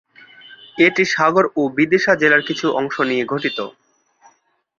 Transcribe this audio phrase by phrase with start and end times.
[0.77, 3.57] এটি সাগর এবং বিদিশা জেলার কিছু অংশ নিয়ে গঠিত।